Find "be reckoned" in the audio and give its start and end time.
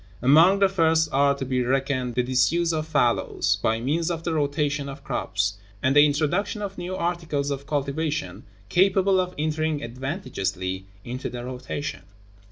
1.45-2.15